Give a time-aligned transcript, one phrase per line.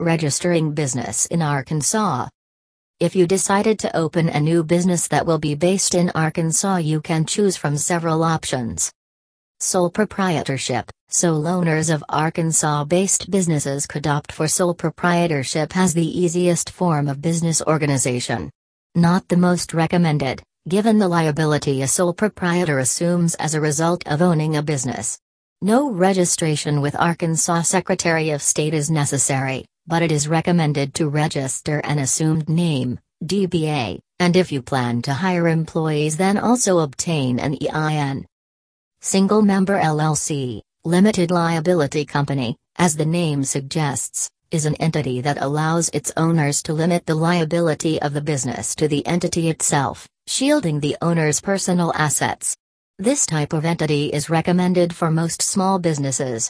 [0.00, 2.26] Registering business in Arkansas.
[3.00, 7.02] If you decided to open a new business that will be based in Arkansas, you
[7.02, 8.90] can choose from several options.
[9.58, 16.18] Sole proprietorship Sole owners of Arkansas based businesses could opt for sole proprietorship as the
[16.18, 18.48] easiest form of business organization.
[18.94, 24.22] Not the most recommended, given the liability a sole proprietor assumes as a result of
[24.22, 25.18] owning a business.
[25.60, 31.80] No registration with Arkansas Secretary of State is necessary, but it is recommended to register
[31.80, 37.58] an assumed name, DBA, and if you plan to hire employees, then also obtain an
[37.60, 38.24] EIN.
[39.00, 45.88] Single Member LLC, Limited Liability Company, as the name suggests, is an entity that allows
[45.88, 50.96] its owners to limit the liability of the business to the entity itself, shielding the
[51.02, 52.56] owner's personal assets.
[53.00, 56.48] This type of entity is recommended for most small businesses.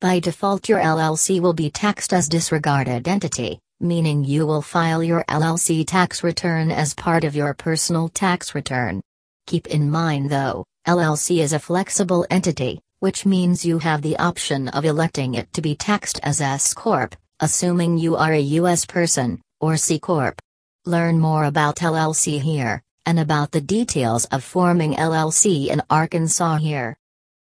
[0.00, 5.24] By default, your LLC will be taxed as disregarded entity, meaning you will file your
[5.24, 9.02] LLC tax return as part of your personal tax return.
[9.46, 14.68] Keep in mind though, LLC is a flexible entity, which means you have the option
[14.68, 18.86] of electing it to be taxed as S Corp, assuming you are a U.S.
[18.86, 20.40] person, or C Corp.
[20.86, 26.96] Learn more about LLC here and about the details of forming LLC in Arkansas here.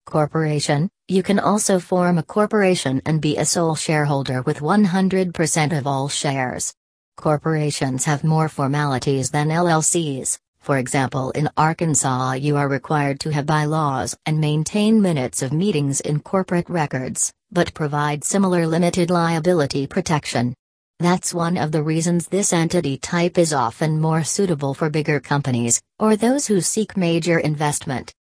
[0.04, 5.86] Corporation You can also form a corporation and be a sole shareholder with 100% of
[5.86, 6.74] all shares.
[7.16, 10.38] Corporations have more formalities than LLCs.
[10.58, 16.00] For example, in Arkansas, you are required to have bylaws and maintain minutes of meetings
[16.00, 20.54] in corporate records, but provide similar limited liability protection.
[20.98, 25.80] That's one of the reasons this entity type is often more suitable for bigger companies,
[25.98, 28.12] or those who seek major investment.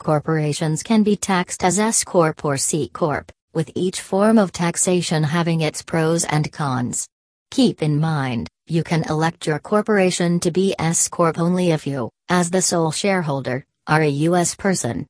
[0.00, 5.22] Corporations can be taxed as S Corp or C Corp, with each form of taxation
[5.22, 7.06] having its pros and cons.
[7.50, 12.08] Keep in mind, you can elect your corporation to be S Corp only if you,
[12.30, 14.54] as the sole shareholder, are a U.S.
[14.54, 15.06] person.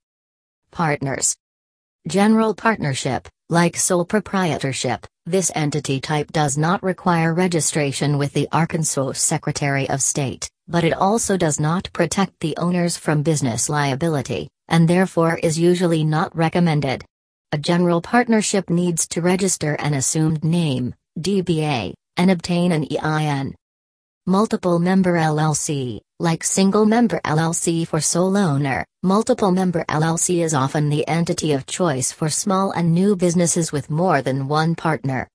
[0.72, 1.36] Partners
[2.08, 9.12] General partnership, like sole proprietorship, this entity type does not require registration with the Arkansas
[9.12, 14.88] Secretary of State, but it also does not protect the owners from business liability, and
[14.88, 17.04] therefore is usually not recommended.
[17.52, 23.54] A general partnership needs to register an assumed name, DBA, and obtain an EIN.
[24.30, 30.88] Multiple member LLC, like single member LLC for sole owner, multiple member LLC is often
[30.88, 35.26] the entity of choice for small and new businesses with more than one partner.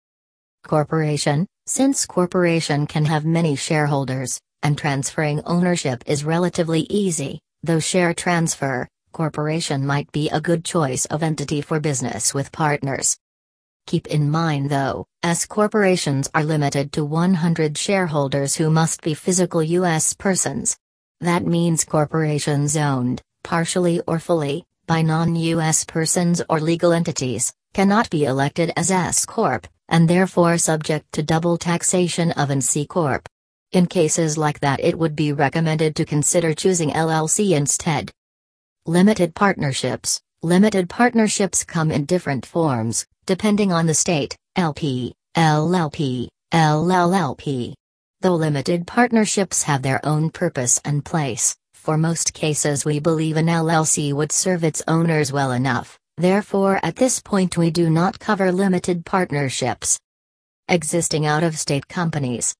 [0.65, 8.13] Corporation, since corporation can have many shareholders, and transferring ownership is relatively easy, though share
[8.13, 13.17] transfer, corporation might be a good choice of entity for business with partners.
[13.87, 19.61] Keep in mind though, S corporations are limited to 100 shareholders who must be physical
[19.61, 20.13] U.S.
[20.13, 20.75] persons.
[21.21, 25.85] That means corporations owned, partially or fully, by non-U.S.
[25.85, 31.55] persons or legal entities, cannot be elected as S Corp, and therefore subject to double
[31.55, 33.29] taxation of an C Corp.
[33.71, 38.11] In cases like that it would be recommended to consider choosing LLC instead.
[38.87, 47.73] Limited partnerships Limited partnerships come in different forms, depending on the state, LP, LLP, LLLP.
[48.21, 53.47] Though limited partnerships have their own purpose and place, for most cases we believe an
[53.47, 58.51] LLC would serve its owners well enough, therefore at this point we do not cover
[58.51, 59.99] limited partnerships.
[60.67, 62.55] Existing out-of-state companies.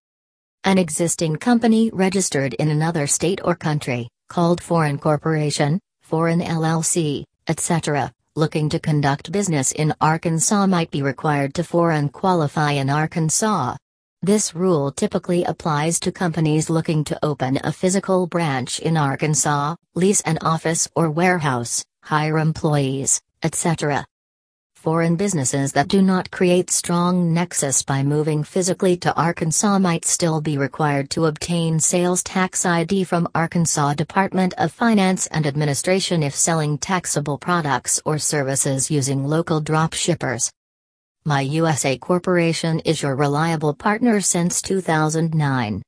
[0.63, 8.11] An existing company registered in another state or country, called foreign corporation, foreign LLC, etc.,
[8.35, 13.75] looking to conduct business in Arkansas might be required to foreign qualify in Arkansas.
[14.21, 20.21] This rule typically applies to companies looking to open a physical branch in Arkansas, lease
[20.21, 24.05] an office or warehouse, hire employees, etc
[24.85, 30.39] foreign businesses that do not create strong nexus by moving physically to Arkansas might still
[30.39, 36.35] be required to obtain sales tax ID from Arkansas Department of Finance and Administration if
[36.35, 40.51] selling taxable products or services using local drop shippers.
[41.25, 45.83] My USA Corporation is your reliable partner since 2009.